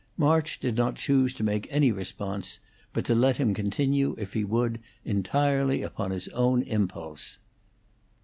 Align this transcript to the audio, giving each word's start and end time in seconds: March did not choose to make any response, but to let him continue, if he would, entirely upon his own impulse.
March 0.17 0.59
did 0.59 0.75
not 0.75 0.95
choose 0.95 1.31
to 1.31 1.43
make 1.43 1.67
any 1.69 1.91
response, 1.91 2.57
but 2.91 3.05
to 3.05 3.13
let 3.13 3.37
him 3.37 3.53
continue, 3.53 4.15
if 4.17 4.33
he 4.33 4.43
would, 4.43 4.79
entirely 5.05 5.83
upon 5.83 6.09
his 6.09 6.27
own 6.29 6.63
impulse. 6.63 7.37